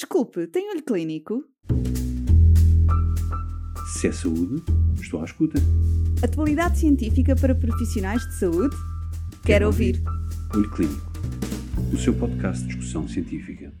[0.00, 1.44] Desculpe, tem olho clínico?
[3.92, 4.64] Se é saúde,
[4.98, 5.58] estou à escuta.
[6.24, 8.74] Atualidade científica para profissionais de saúde?
[8.74, 9.96] Quero, Quero ouvir.
[9.96, 10.56] ouvir.
[10.56, 11.12] Olho Clínico,
[11.92, 13.74] o seu podcast de discussão científica.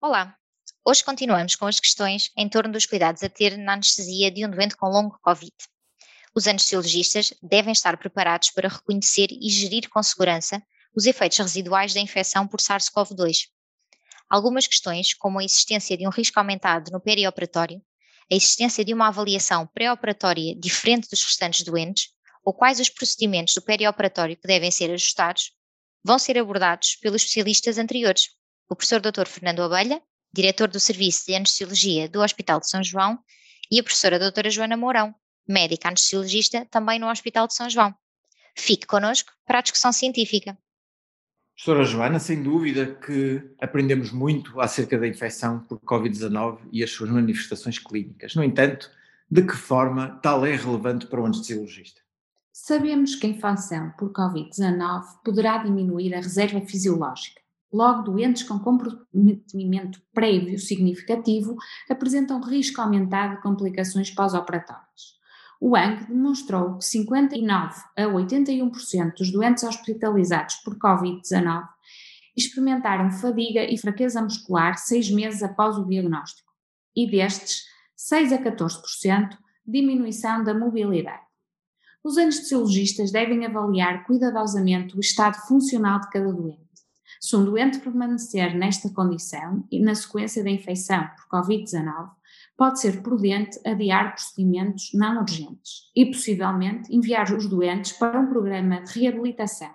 [0.00, 0.36] Olá,
[0.84, 4.50] hoje continuamos com as questões em torno dos cuidados a ter na anestesia de um
[4.50, 5.52] doente com longo Covid.
[6.32, 10.62] Os anestesiologistas devem estar preparados para reconhecer e gerir com segurança
[10.94, 13.48] os efeitos residuais da infecção por SARS-CoV-2.
[14.30, 17.82] Algumas questões, como a existência de um risco aumentado no perioperatório,
[18.30, 22.10] a existência de uma avaliação pré-operatória diferente dos restantes doentes,
[22.44, 25.52] ou quais os procedimentos do perioperatório que devem ser ajustados,
[26.04, 28.28] vão ser abordados pelos especialistas anteriores,
[28.68, 29.26] o professor Dr.
[29.26, 30.02] Fernando Abelha,
[30.32, 33.18] diretor do Serviço de Anestesiologia do Hospital de São João,
[33.70, 35.14] e a professora doutora Joana Mourão,
[35.46, 37.94] médica anestesiologista também no Hospital de São João.
[38.56, 40.56] Fique connosco para a discussão científica.
[41.58, 47.10] Professora Joana, sem dúvida que aprendemos muito acerca da infecção por Covid-19 e as suas
[47.10, 48.36] manifestações clínicas.
[48.36, 48.88] No entanto,
[49.28, 52.00] de que forma tal é relevante para o anestesiologista?
[52.52, 57.40] Sabemos que a infecção por Covid-19 poderá diminuir a reserva fisiológica.
[57.72, 61.56] Logo, doentes com comprometimento prévio significativo
[61.90, 65.17] apresentam risco aumentado de complicações pós-operatórias.
[65.60, 71.68] O ANG demonstrou que 59 a 81% dos doentes hospitalizados por Covid-19
[72.36, 76.52] experimentaram fadiga e fraqueza muscular seis meses após o diagnóstico,
[76.94, 77.64] e destes,
[77.96, 81.26] 6 a 14% diminuição da mobilidade.
[82.04, 86.68] Os anestesiologistas devem avaliar cuidadosamente o estado funcional de cada doente.
[87.20, 92.10] Se um doente permanecer nesta condição e na sequência da infecção por Covid-19,
[92.58, 98.82] pode ser prudente adiar procedimentos não urgentes e, possivelmente, enviar os doentes para um programa
[98.82, 99.70] de reabilitação,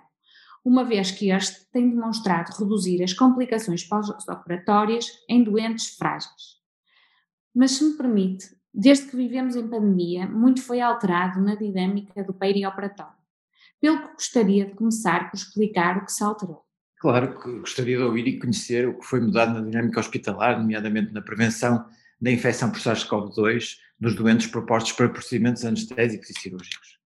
[0.62, 6.60] uma vez que este tem demonstrado reduzir as complicações pós-operatórias em doentes frágeis.
[7.54, 12.34] Mas, se me permite, desde que vivemos em pandemia, muito foi alterado na dinâmica do
[12.34, 13.14] perioperatório.
[13.80, 16.62] Pelo que gostaria de começar por explicar o que se alterou.
[16.98, 21.12] Claro que gostaria de ouvir e conhecer o que foi mudado na dinâmica hospitalar, nomeadamente
[21.12, 21.86] na prevenção
[22.24, 26.98] da infecção por SARS-CoV-2 dos doentes propostos para procedimentos anestésicos e cirúrgicos.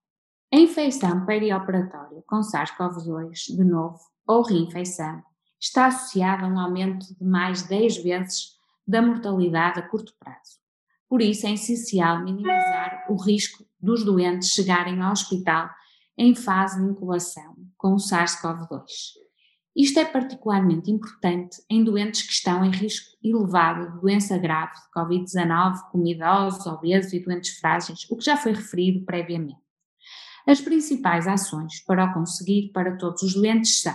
[0.54, 5.20] A infecção perioperatória com SARS-CoV-2, de novo, ou reinfecção,
[5.60, 10.58] está associada a um aumento de mais 10 vezes da mortalidade a curto prazo.
[11.08, 15.68] Por isso é essencial minimizar o risco dos doentes chegarem ao hospital
[16.16, 18.84] em fase de incubação com o SARS-CoV-2.
[19.78, 24.90] Isto é particularmente importante em doentes que estão em risco elevado de doença grave de
[24.92, 29.62] Covid-19, como idosos, obesos e doentes frágeis, o que já foi referido previamente.
[30.44, 33.94] As principais ações para o conseguir para todos os doentes são,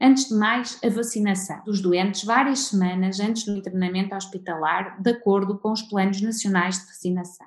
[0.00, 5.58] antes de mais, a vacinação dos doentes várias semanas antes do internamento hospitalar, de acordo
[5.58, 7.46] com os planos nacionais de vacinação.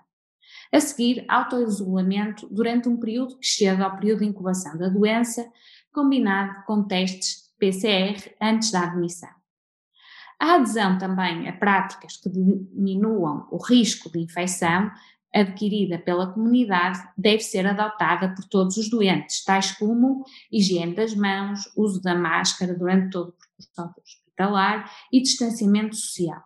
[0.71, 5.49] A seguir, autoisolamento durante um período que excede ao período de incubação da doença,
[5.91, 9.29] combinado com testes PCR antes da admissão.
[10.39, 14.91] A adesão também a práticas que diminuam o risco de infecção
[15.33, 21.61] adquirida pela comunidade deve ser adotada por todos os doentes, tais como higiene das mãos,
[21.75, 26.41] uso da máscara durante todo o percurso hospitalar e distanciamento social,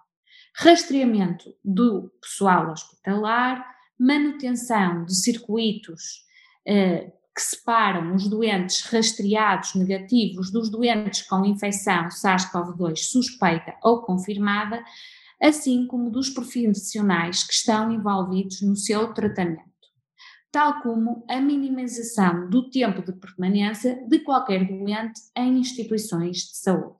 [0.55, 3.63] rastreamento do pessoal hospitalar,
[3.99, 6.23] manutenção de circuitos
[6.65, 14.83] eh, que separam os doentes rastreados negativos dos doentes com infecção SARS-CoV-2 suspeita ou confirmada,
[15.41, 19.63] assim como dos profissionais que estão envolvidos no seu tratamento,
[20.51, 26.99] tal como a minimização do tempo de permanência de qualquer doente em instituições de saúde.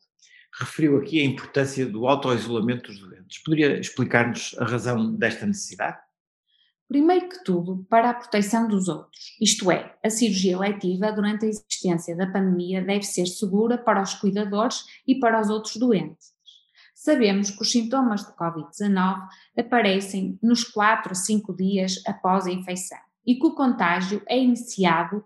[0.58, 3.44] Referiu aqui a importância do autoisolamento dos doentes.
[3.44, 5.98] Poderia explicar-nos a razão desta necessidade?
[6.90, 11.48] Primeiro que tudo, para a proteção dos outros, isto é, a cirurgia letiva durante a
[11.48, 16.34] existência da pandemia deve ser segura para os cuidadores e para os outros doentes.
[16.96, 22.98] Sabemos que os sintomas de Covid-19 aparecem nos 4 a 5 dias após a infecção
[23.24, 25.24] e que o contágio é iniciado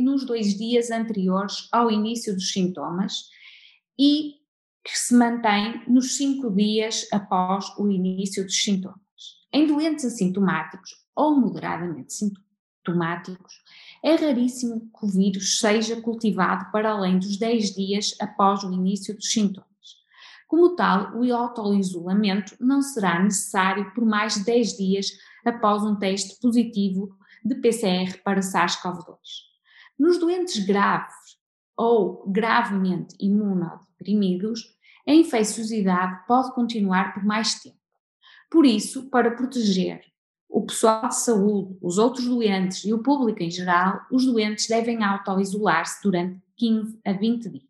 [0.00, 3.30] nos dois dias anteriores ao início dos sintomas
[3.96, 4.34] e
[4.84, 9.00] que se mantém nos 5 dias após o início dos sintomas.
[9.52, 13.54] Em doentes assintomáticos ou moderadamente sintomáticos,
[14.04, 19.14] é raríssimo que o vírus seja cultivado para além dos 10 dias após o início
[19.14, 19.66] dos sintomas.
[20.46, 25.06] Como tal, o autoisolamento não será necessário por mais de 10 dias
[25.44, 29.16] após um teste positivo de PCR para SARS-CoV-2.
[29.98, 31.14] Nos doentes graves
[31.76, 34.76] ou gravemente imunodeprimidos,
[35.06, 37.76] a infecciosidade pode continuar por mais tempo.
[38.50, 40.00] Por isso, para proteger
[40.48, 45.02] o pessoal de saúde, os outros doentes e o público em geral, os doentes devem
[45.02, 47.66] auto-isolar-se durante 15 a 20 dias.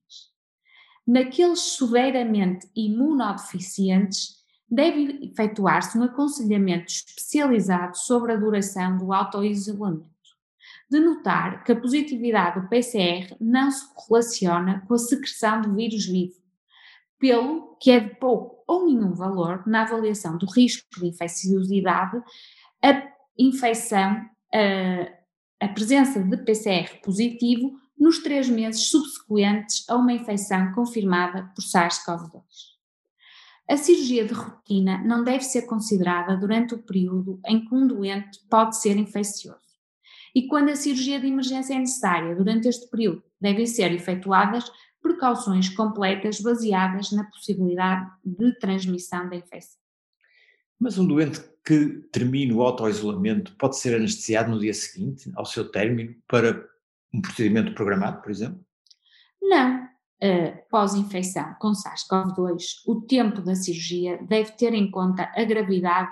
[1.06, 4.36] Naqueles severamente imunodeficientes,
[4.68, 10.06] deve efetuar-se um aconselhamento especializado sobre a duração do auto-isolamento.
[10.90, 16.06] De notar que a positividade do PCR não se correlaciona com a secreção do vírus
[16.06, 16.34] vivo,
[17.18, 22.22] pelo que é de pouco ou nenhum valor na avaliação do risco de infecciosidade
[22.86, 24.24] a infecção,
[24.54, 31.62] a, a presença de PCR positivo nos três meses subsequentes a uma infecção confirmada por
[31.62, 32.42] SARS-CoV-2.
[33.68, 38.38] A cirurgia de rotina não deve ser considerada durante o período em que um doente
[38.48, 39.58] pode ser infeccioso.
[40.32, 44.70] E quando a cirurgia de emergência é necessária durante este período, devem ser efetuadas
[45.02, 49.80] precauções completas baseadas na possibilidade de transmissão da infecção.
[50.78, 55.68] Mas um doente que termine o auto-isolamento pode ser anestesiado no dia seguinte, ao seu
[55.68, 56.64] término, para
[57.12, 58.64] um procedimento programado, por exemplo?
[59.42, 59.84] Não.
[60.22, 66.10] Uh, Pós-infecção com SARS-CoV-2, o tempo da cirurgia deve ter em conta a gravidade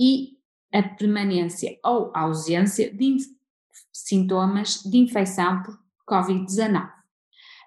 [0.00, 0.38] e
[0.72, 3.16] a permanência ou ausência de
[3.92, 5.78] sintomas de infecção por
[6.08, 6.93] Covid-19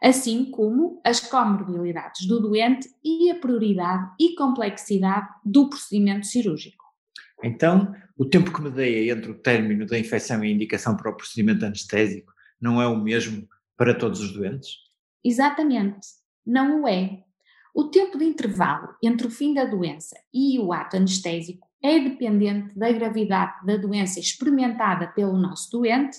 [0.02, 6.86] assim como as comorbilidades do doente e a prioridade e complexidade do procedimento cirúrgico.
[7.44, 11.16] Então, o tempo que medeia entre o término da infecção e a indicação para o
[11.16, 13.48] procedimento anestésico não é o mesmo
[13.78, 14.72] para todos os doentes?
[15.24, 16.08] Exatamente,
[16.46, 17.24] não o é.
[17.76, 22.78] O tempo de intervalo entre o fim da doença e o ato anestésico é dependente
[22.78, 26.18] da gravidade da doença experimentada pelo nosso doente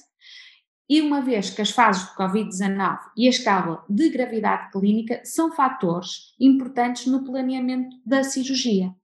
[0.88, 5.52] e uma vez que as fases de Covid-19 e a escala de gravidade clínica são
[5.52, 8.94] fatores importantes no planeamento da cirurgia.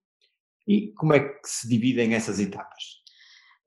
[0.66, 3.02] E como é que se dividem essas etapas?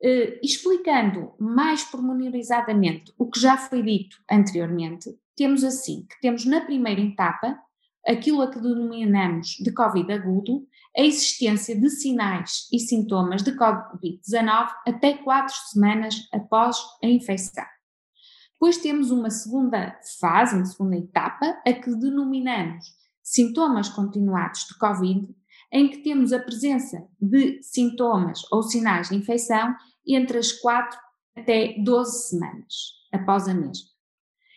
[0.03, 6.61] Uh, explicando mais pormenorizadamente o que já foi dito anteriormente, temos assim que temos na
[6.61, 7.59] primeira etapa
[8.07, 10.65] aquilo a que denominamos de Covid agudo,
[10.95, 17.65] a existência de sinais e sintomas de Covid-19 até quatro semanas após a infecção.
[18.59, 22.85] Depois temos uma segunda fase, uma segunda etapa, a que denominamos
[23.21, 25.27] sintomas continuados de Covid,
[25.71, 29.75] em que temos a presença de sintomas ou sinais de infecção
[30.07, 30.97] entre as 4
[31.35, 32.73] até 12 semanas
[33.13, 33.89] após a mesma.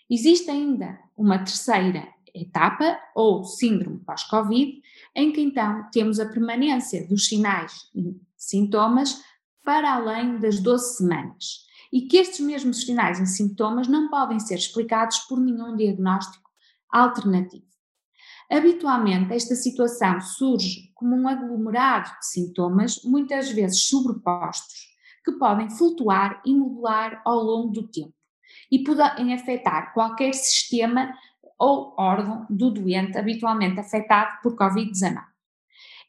[0.09, 4.81] Existe ainda uma terceira etapa, ou síndrome pós-Covid,
[5.15, 9.21] em que então temos a permanência dos sinais e sintomas
[9.63, 14.55] para além das 12 semanas e que estes mesmos sinais e sintomas não podem ser
[14.55, 16.49] explicados por nenhum diagnóstico
[16.89, 17.65] alternativo.
[18.51, 24.89] Habitualmente, esta situação surge como um aglomerado de sintomas, muitas vezes sobrepostos,
[25.25, 28.15] que podem flutuar e modular ao longo do tempo
[28.71, 31.15] e podem afetar qualquer sistema
[31.59, 35.23] ou órgão do doente habitualmente afetado por Covid-19.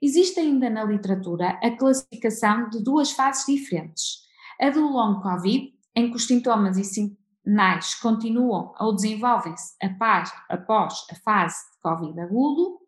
[0.02, 4.21] Existe ainda na literatura a classificação de duas fases diferentes,
[4.62, 11.06] a do long Covid, em que os sintomas e sinais continuam ou desenvolvem-se após, após
[11.12, 12.80] a fase de Covid agudo,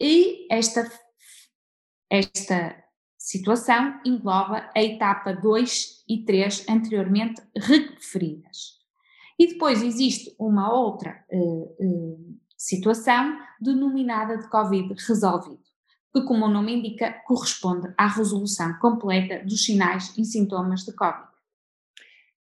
[0.00, 0.90] e esta,
[2.10, 2.84] esta
[3.16, 8.76] situação engloba a etapa 2 e 3 anteriormente referidas.
[9.38, 15.65] E depois existe uma outra uh, uh, situação denominada de Covid resolvido
[16.16, 21.28] que, como o nome indica, corresponde à resolução completa dos sinais e sintomas de Covid.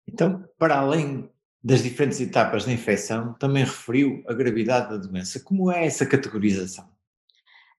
[0.06, 1.30] Então, para além
[1.64, 5.40] das diferentes etapas da infecção, também referiu a gravidade da doença.
[5.40, 6.90] Como é essa categorização?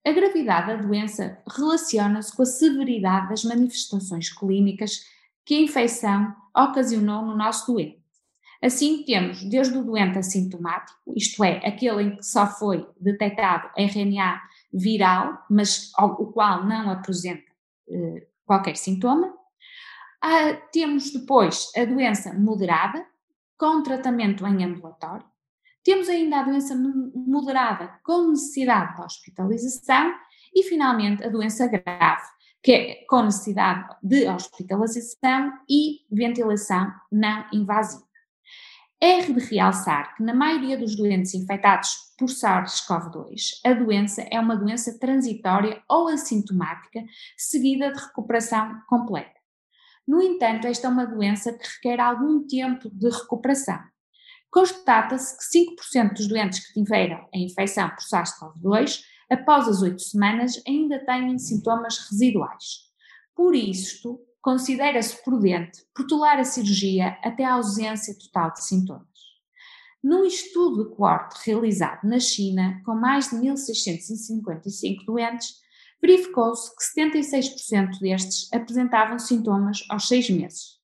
[0.07, 5.05] A gravidade da doença relaciona-se com a severidade das manifestações clínicas
[5.45, 8.01] que a infecção ocasionou no nosso doente.
[8.63, 14.41] Assim, temos desde o doente assintomático, isto é, aquele em que só foi detectado RNA
[14.73, 17.50] viral, mas o qual não apresenta
[17.91, 19.33] eh, qualquer sintoma.
[20.23, 23.05] Ah, temos depois a doença moderada,
[23.59, 25.26] com tratamento em ambulatório.
[25.85, 30.14] Temos ainda a doença moderada com necessidade de hospitalização
[30.55, 32.23] e, finalmente, a doença grave,
[32.62, 38.12] que é com necessidade de hospitalização e ventilação não invasiva.
[39.05, 44.57] É de realçar que na maioria dos doentes infectados por SARS-CoV-2, a doença é uma
[44.57, 47.03] doença transitória ou assintomática,
[47.37, 49.41] seguida de recuperação completa.
[50.07, 53.81] No entanto, esta é uma doença que requer algum tempo de recuperação.
[54.49, 60.63] Constata-se que 5% dos doentes que tiveram a infecção por SARS-CoV-2 após as oito semanas,
[60.65, 62.91] ainda têm sintomas residuais.
[63.35, 69.07] Por isto, considera-se prudente protelar a cirurgia até a ausência total de sintomas.
[70.03, 75.63] Num estudo de coorte realizado na China, com mais de 1.655 doentes,
[76.03, 80.81] verificou-se que 76% destes apresentavam sintomas aos seis meses.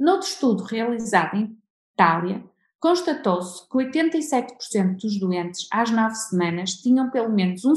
[0.00, 1.58] Noutro estudo realizado em
[1.92, 2.42] Itália,
[2.80, 7.74] constatou-se que 87% dos doentes às nove semanas tinham pelo menos um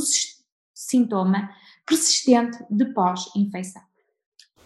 [0.73, 1.49] sintoma
[1.85, 3.81] persistente de pós-infecção.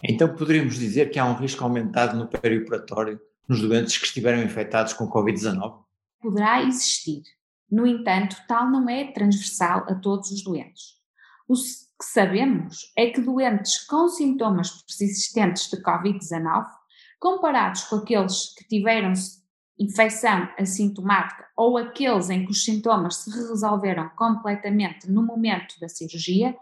[0.02, 4.92] Então poderíamos dizer que há um risco aumentado no perioperatório nos doentes que estiveram infectados
[4.92, 5.80] com Covid-19?
[6.20, 7.22] Poderá existir.
[7.70, 10.96] No entanto, tal não é transversal a todos os doentes.
[11.48, 16.66] O que sabemos é que doentes com sintomas persistentes de Covid-19,
[17.20, 19.12] comparados com aqueles que tiveram
[19.78, 26.56] infecção assintomática ou aqueles em que os sintomas se resolveram completamente no momento da cirurgia,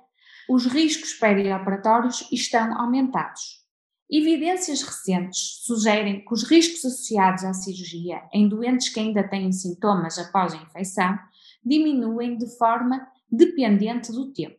[0.53, 3.65] os riscos perioperatórios estão aumentados.
[4.11, 10.19] Evidências recentes sugerem que os riscos associados à cirurgia em doentes que ainda têm sintomas
[10.19, 11.17] após a infecção
[11.65, 14.59] diminuem de forma dependente do tempo.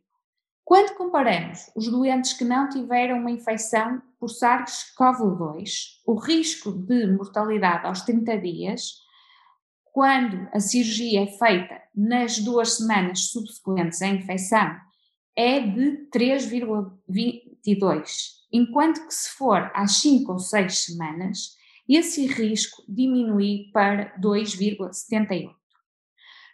[0.64, 7.86] Quando comparamos os doentes que não tiveram uma infecção por SARS-CoV-2, o risco de mortalidade
[7.86, 8.94] aos 30 dias,
[9.92, 14.74] quando a cirurgia é feita nas duas semanas subsequentes à infecção,
[15.36, 18.10] é de 3,22,
[18.52, 21.56] enquanto que se for às 5 ou 6 semanas,
[21.88, 25.54] esse risco diminui para 2,78.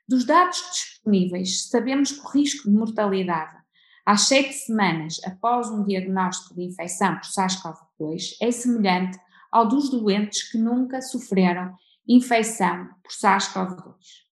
[0.08, 3.58] Dos dados disponíveis, sabemos que o risco de mortalidade
[4.06, 9.20] às 7 semanas após um diagnóstico de infecção por SARS-CoV-2 é semelhante
[9.52, 11.76] ao dos doentes que nunca sofreram
[12.08, 14.27] infecção por SARS-CoV-2.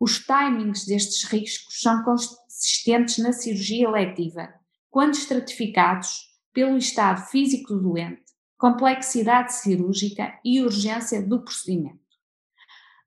[0.00, 4.48] Os timings destes riscos são consistentes na cirurgia letiva,
[4.90, 8.22] quando estratificados pelo estado físico do doente,
[8.56, 11.98] complexidade cirúrgica e urgência do procedimento.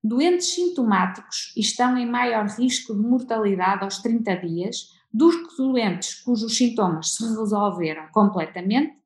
[0.04, 7.16] Doentes sintomáticos estão em maior risco de mortalidade aos 30 dias dos doentes cujos sintomas
[7.16, 8.98] se resolveram completamente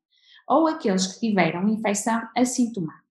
[0.47, 3.03] ou aqueles que tiveram infecção assintomática.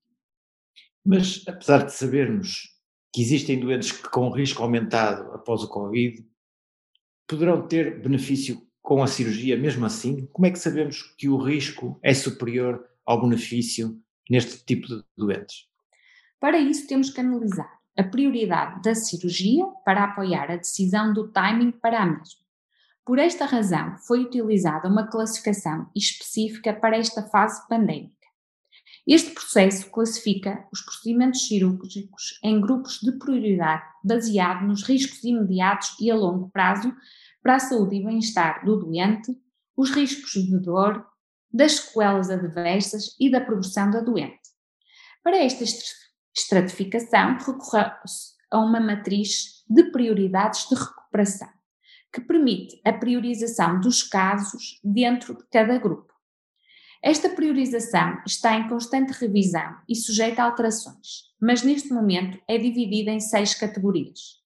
[1.05, 2.74] Mas, apesar de sabermos
[3.15, 6.21] que existem doentes que com risco aumentado após o Covid,
[7.25, 10.25] poderão ter benefício com a cirurgia mesmo assim?
[10.33, 13.97] Como é que sabemos que o risco é superior ao benefício
[14.29, 15.65] neste tipo de doentes?
[16.41, 21.71] Para isso, temos que analisar a prioridade da cirurgia para apoiar a decisão do timing
[21.71, 22.43] para a mesma.
[23.05, 28.24] Por esta razão, foi utilizada uma classificação específica para esta fase pandémica.
[29.07, 36.09] Este processo classifica os procedimentos cirúrgicos em grupos de prioridade baseado nos riscos imediatos e
[36.09, 36.91] a longo prazo
[37.43, 39.31] para a saúde e bem-estar do doente,
[39.77, 41.05] os riscos de dor,
[41.53, 44.39] das sequelas adversas e da progressão da doente.
[45.23, 45.63] Para esta
[46.35, 51.49] estratificação, recorreu-se a uma matriz de prioridades de recuperação,
[52.11, 56.14] que permite a priorização dos casos dentro de cada grupo.
[57.05, 63.11] Esta priorização está em constante revisão e sujeita a alterações, mas neste momento é dividida
[63.11, 64.41] em seis categorias.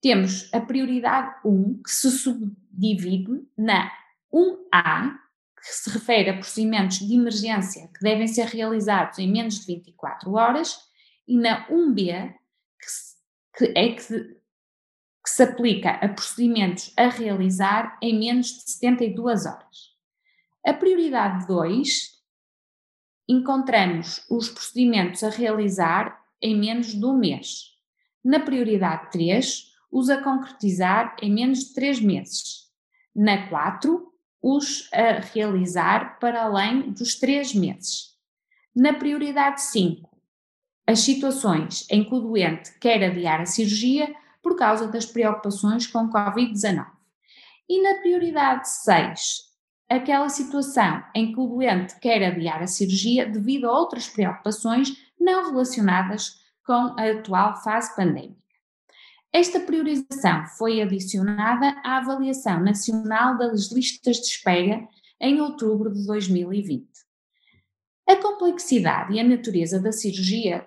[0.00, 3.92] Temos a prioridade 1, que se subdivide na
[4.32, 5.14] 1A,
[5.60, 10.32] que se refere a procedimentos de emergência que devem ser realizados em menos de 24
[10.32, 10.74] horas,
[11.26, 12.32] e na 1B,
[12.80, 19.44] que, que é que, que se aplica a procedimentos a realizar em menos de 72
[19.44, 19.87] horas.
[20.68, 22.10] A prioridade 2,
[23.26, 27.70] encontramos os procedimentos a realizar em menos de um mês.
[28.22, 32.70] Na prioridade 3, os a concretizar em menos de três meses.
[33.16, 38.14] Na 4, os a realizar para além dos três meses.
[38.76, 40.06] Na prioridade 5,
[40.86, 46.10] as situações em que o doente quer adiar a cirurgia por causa das preocupações com
[46.10, 46.86] Covid-19.
[47.66, 49.47] E na prioridade 6,
[49.88, 55.50] aquela situação em que o doente quer adiar a cirurgia devido a outras preocupações não
[55.50, 58.36] relacionadas com a atual fase pandémica.
[59.32, 64.86] Esta priorização foi adicionada à Avaliação Nacional das Listas de Espera
[65.20, 66.86] em outubro de 2020.
[68.08, 70.66] A complexidade e a natureza da cirurgia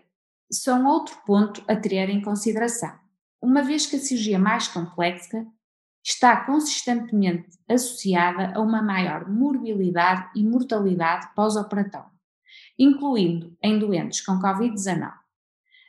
[0.51, 2.93] são outro ponto a ter em consideração,
[3.41, 5.45] uma vez que a cirurgia mais complexa
[6.03, 12.09] está consistentemente associada a uma maior morbilidade e mortalidade pós-operatória,
[12.77, 15.11] incluindo em doentes com Covid-19.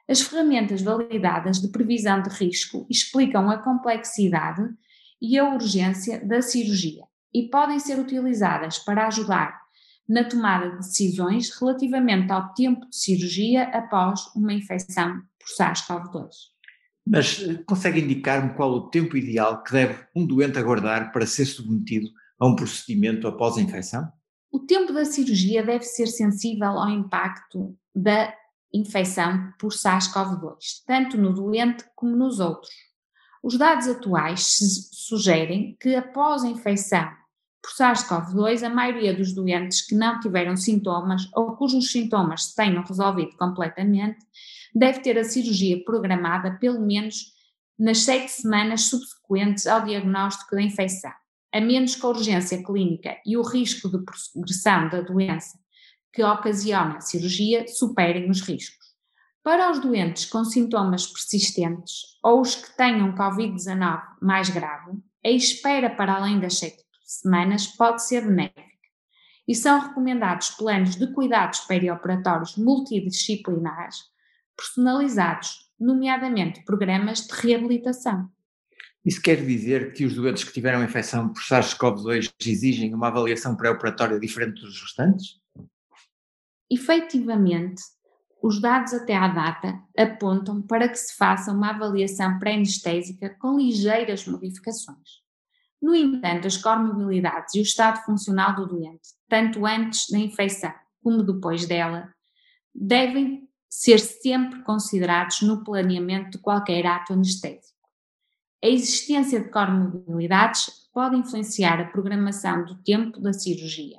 [0.09, 4.69] As ferramentas validadas de previsão de risco explicam a complexidade
[5.21, 9.63] e a urgência da cirurgia e podem ser utilizadas para ajudar
[10.09, 16.52] na tomada de decisões relativamente ao tempo de cirurgia após uma infecção por SARS-CoV-2.
[17.07, 21.47] Mas eh, consegue indicar-me qual o tempo ideal que deve um doente aguardar para ser
[21.47, 24.11] submetido a um procedimento após a infecção?
[24.51, 28.35] O tempo da cirurgia deve ser sensível ao impacto da
[28.73, 32.73] infecção por SARS-CoV-2, tanto no doente como nos outros.
[33.43, 34.59] Os dados atuais
[34.93, 37.11] sugerem que após a infecção
[37.63, 42.83] por SARS-CoV-2, a maioria dos doentes que não tiveram sintomas ou cujos sintomas se tenham
[42.83, 44.19] resolvido completamente,
[44.75, 47.33] deve ter a cirurgia programada pelo menos
[47.79, 51.13] nas sete semanas subsequentes ao diagnóstico da infecção,
[51.53, 55.57] a menos que a urgência clínica e o risco de progressão da doença
[56.13, 58.93] que ocasiona a cirurgia superem os riscos.
[59.43, 64.93] Para os doentes com sintomas persistentes ou os que tenham Covid-19 mais grave,
[65.25, 66.82] a espera para além das sete
[67.21, 68.63] semanas pode ser benéfica
[69.47, 74.13] e são recomendados planos de cuidados perioperatórios multidisciplinares
[74.57, 78.31] personalizados, nomeadamente programas de reabilitação.
[79.05, 84.21] Isso quer dizer que os doentes que tiveram infecção por SARS-CoV-2 exigem uma avaliação pré-operatória
[84.21, 85.41] diferente dos restantes?
[86.71, 87.83] Efetivamente,
[88.41, 94.27] os dados até à data apontam para que se faça uma avaliação pré-anestésica com ligeiras
[94.27, 95.22] modificações.
[95.83, 100.73] No entanto, as comorbilidades e o estado funcional do doente, tanto antes da infecção
[101.03, 102.15] como depois dela,
[102.73, 107.73] devem ser sempre considerados no planeamento de qualquer ato anestésico.
[108.63, 113.99] A existência de comorbilidades pode influenciar a programação do tempo da cirurgia.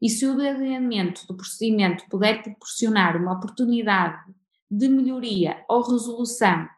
[0.00, 4.22] E se o adiamento do procedimento puder proporcionar uma oportunidade
[4.70, 6.68] de melhoria ou resolução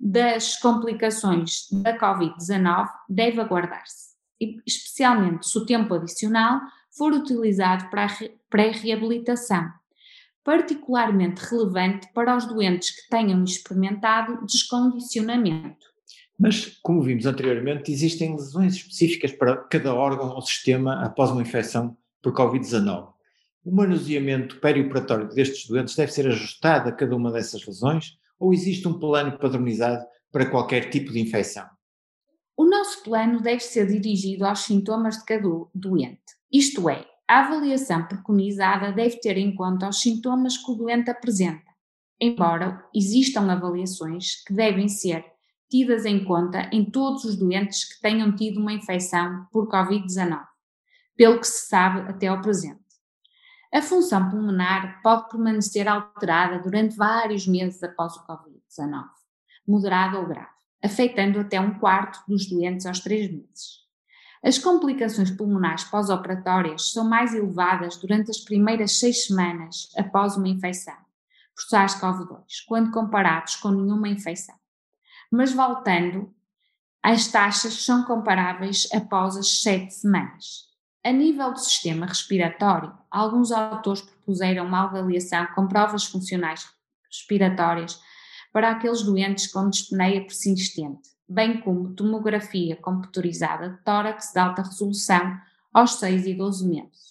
[0.00, 4.14] das complicações da Covid-19 deve aguardar-se,
[4.66, 6.58] especialmente se o tempo adicional
[6.96, 8.08] for utilizado para a
[8.48, 9.68] pré-reabilitação,
[10.42, 15.90] particularmente relevante para os doentes que tenham experimentado descondicionamento.
[16.38, 21.94] Mas, como vimos anteriormente, existem lesões específicas para cada órgão ou sistema após uma infecção
[22.22, 23.12] por Covid-19.
[23.62, 28.88] O manuseamento perioperatório destes doentes deve ser ajustado a cada uma dessas lesões ou existe
[28.88, 31.68] um plano padronizado para qualquer tipo de infecção?
[32.56, 38.08] O nosso plano deve ser dirigido aos sintomas de cada doente, isto é, a avaliação
[38.08, 41.70] preconizada deve ter em conta os sintomas que o doente apresenta,
[42.20, 45.24] embora existam avaliações que devem ser
[45.70, 50.42] tidas em conta em todos os doentes que tenham tido uma infecção por Covid-19,
[51.16, 52.79] pelo que se sabe até ao presente.
[53.72, 59.04] A função pulmonar pode permanecer alterada durante vários meses após o Covid-19,
[59.66, 60.48] moderada ou grave,
[60.82, 63.80] afetando até um quarto dos doentes aos três meses.
[64.42, 70.96] As complicações pulmonares pós-operatórias são mais elevadas durante as primeiras seis semanas após uma infecção
[71.54, 74.54] por SARS-CoV-2, quando comparados com nenhuma infecção.
[75.30, 76.34] Mas voltando,
[77.02, 80.70] as taxas são comparáveis após as sete semanas.
[81.04, 86.66] A nível do sistema respiratório, alguns autores propuseram uma avaliação com provas funcionais
[87.10, 88.00] respiratórias
[88.52, 95.38] para aqueles doentes com dispneia persistente, bem como tomografia computurizada de tórax de alta resolução
[95.72, 97.10] aos 6 e 12 meses.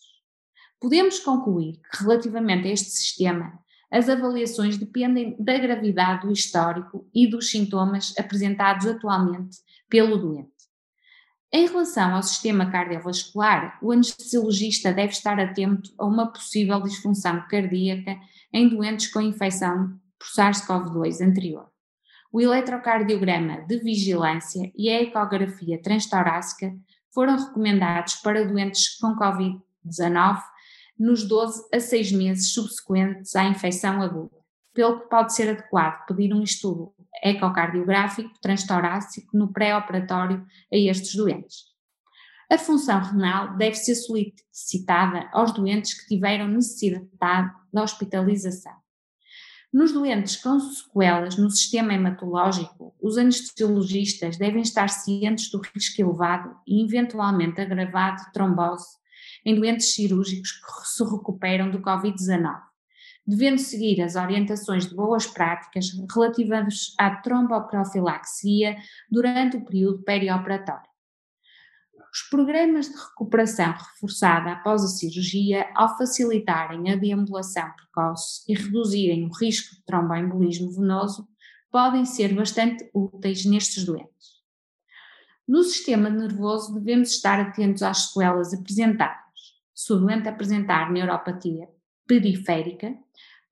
[0.80, 3.60] Podemos concluir que, relativamente a este sistema,
[3.92, 9.58] as avaliações dependem da gravidade do histórico e dos sintomas apresentados atualmente
[9.90, 10.59] pelo doente.
[11.52, 18.20] Em relação ao sistema cardiovascular, o anestesiologista deve estar atento a uma possível disfunção cardíaca
[18.54, 21.68] em doentes com infecção por SARS-CoV-2 anterior.
[22.32, 26.72] O eletrocardiograma de vigilância e a ecografia transtorácica
[27.12, 30.40] foram recomendados para doentes com Covid-19
[31.00, 34.38] nos 12 a 6 meses subsequentes à infecção aguda,
[34.72, 36.94] pelo que pode ser adequado pedir um estudo
[37.24, 41.70] ecocardiográfico transtorácico no pré-operatório a estes doentes.
[42.52, 48.74] A função renal deve ser solicitada aos doentes que tiveram necessidade de hospitalização.
[49.72, 56.56] Nos doentes com sequelas no sistema hematológico, os anestesiologistas devem estar cientes do risco elevado
[56.66, 58.98] e eventualmente agravado de trombose
[59.46, 62.69] em doentes cirúrgicos que se recuperam do Covid-19
[63.30, 68.76] devendo seguir as orientações de boas práticas relativas à tromboprofilaxia
[69.10, 70.90] durante o período perioperatório.
[72.12, 79.26] Os programas de recuperação reforçada após a cirurgia, ao facilitarem a deambulação precoce e reduzirem
[79.28, 81.28] o risco de tromboembolismo venoso,
[81.70, 84.40] podem ser bastante úteis nestes doentes.
[85.48, 89.20] No sistema nervoso, devemos estar atentos às sequelas apresentadas.
[89.76, 91.68] Se o doente apresentar neuropatia
[92.10, 92.98] periférica,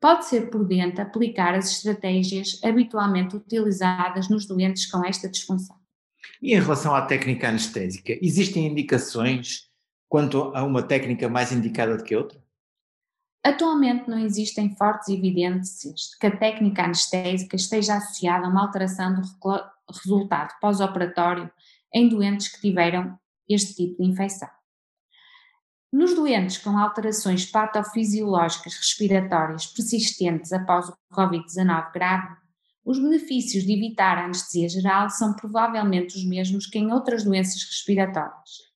[0.02, 5.76] pode ser prudente aplicar as estratégias habitualmente utilizadas nos doentes com esta disfunção.
[6.42, 9.70] E em relação à técnica anestésica, existem indicações
[10.10, 12.44] quanto a uma técnica mais indicada do que outra?
[13.44, 19.16] Atualmente não existem fortes evidências de que a técnica anestésica esteja associada a uma alteração
[19.16, 19.22] do
[20.04, 21.50] resultado pós-operatório
[21.94, 23.18] em doentes que tiveram
[23.48, 24.50] este tipo de infecção.
[25.92, 32.36] Nos doentes com alterações patofisiológicas respiratórias persistentes após o Covid-19 grave,
[32.84, 37.64] os benefícios de evitar a anestesia geral são provavelmente os mesmos que em outras doenças
[37.64, 38.68] respiratórias.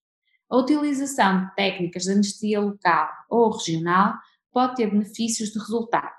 [0.49, 4.15] A utilização de técnicas de anestesia local ou regional
[4.51, 6.15] pode ter benefícios de resultado,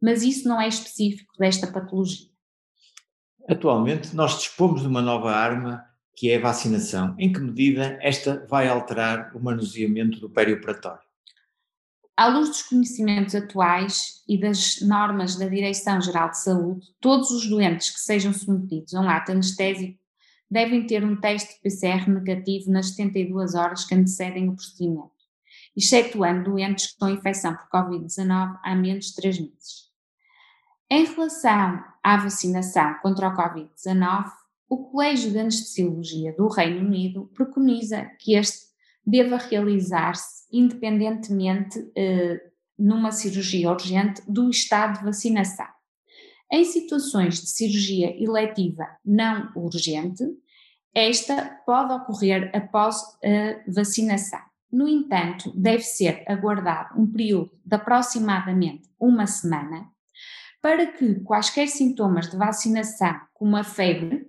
[0.00, 2.28] mas isso não é específico desta patologia.
[3.48, 5.84] Atualmente, nós dispomos de uma nova arma
[6.16, 7.14] que é a vacinação.
[7.18, 11.02] Em que medida esta vai alterar o manuseamento do perioperatório?
[12.16, 17.90] À luz dos conhecimentos atuais e das normas da Direção-Geral de Saúde, todos os doentes
[17.90, 19.98] que sejam submetidos a um ato anestésico
[20.48, 25.10] devem ter um teste PCR negativo nas 72 horas que antecedem o procedimento,
[25.76, 29.84] excetuando doentes com infecção por Covid-19 há menos de 3 meses.
[30.88, 34.30] Em relação à vacinação contra o Covid-19,
[34.68, 38.64] o Colégio de Anestesiologia do Reino Unido preconiza que este
[39.06, 42.40] deva realizar-se independentemente eh,
[42.78, 45.66] numa cirurgia urgente do estado de vacinação.
[46.50, 50.24] Em situações de cirurgia eletiva não urgente,
[50.94, 54.40] esta pode ocorrer após a vacinação.
[54.70, 59.88] No entanto, deve ser aguardado um período de aproximadamente uma semana
[60.62, 64.23] para que quaisquer sintomas de vacinação, como a febre,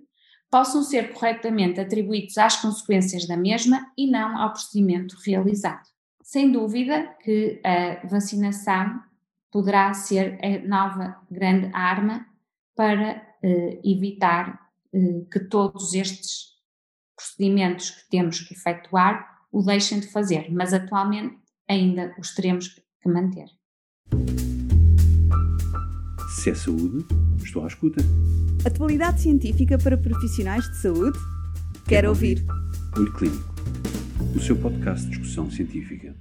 [0.56, 5.86] possam ser corretamente atribuídos às consequências da mesma e não ao procedimento realizado.
[6.22, 8.98] Sem dúvida que a vacinação
[9.52, 12.26] poderá ser a nova grande arma
[12.74, 14.58] para eh, evitar
[14.94, 16.54] eh, que todos estes
[17.14, 21.36] procedimentos que temos que efetuar o deixem de fazer, mas atualmente
[21.68, 23.50] ainda os teremos que manter.
[26.34, 27.04] Se é saúde,
[27.44, 28.00] estou à escuta.
[28.66, 31.16] Atualidade científica para profissionais de saúde?
[31.86, 32.44] Quero ouvir.
[32.96, 33.54] Olho Clínico,
[34.34, 36.12] o seu podcast de discussão científica.